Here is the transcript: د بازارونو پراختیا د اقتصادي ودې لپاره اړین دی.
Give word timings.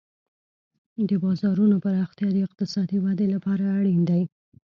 د 1.09 1.11
بازارونو 1.23 1.75
پراختیا 1.83 2.29
د 2.33 2.37
اقتصادي 2.47 2.97
ودې 3.03 3.27
لپاره 3.35 3.63
اړین 3.77 4.01
دی. 4.09 4.23